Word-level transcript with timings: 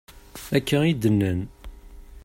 Akka 0.57 0.77
i 0.89 0.91
d-nnan. 1.01 1.41